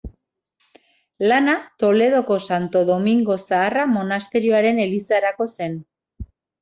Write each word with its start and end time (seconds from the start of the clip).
Lana 1.31 1.53
Toledoko 1.83 2.39
Santo 2.47 2.83
Domingo 2.89 3.37
Zaharra 3.51 3.87
monasterioaren 3.93 4.81
elizarako 4.87 5.49
zen. 5.59 5.81